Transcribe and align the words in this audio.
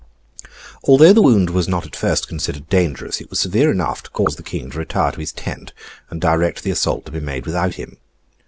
Although 0.85 1.13
the 1.13 1.21
wound 1.21 1.51
was 1.51 1.67
not 1.67 1.85
at 1.85 1.95
first 1.95 2.27
considered 2.27 2.67
dangerous, 2.69 3.21
it 3.21 3.29
was 3.29 3.39
severe 3.39 3.69
enough 3.69 4.01
to 4.01 4.09
cause 4.09 4.35
the 4.35 4.41
King 4.41 4.71
to 4.71 4.79
retire 4.79 5.11
to 5.11 5.19
his 5.19 5.31
tent, 5.31 5.73
and 6.09 6.19
direct 6.19 6.63
the 6.63 6.71
assault 6.71 7.05
to 7.05 7.11
be 7.11 7.19
made 7.19 7.45
without 7.45 7.75
him. 7.75 7.97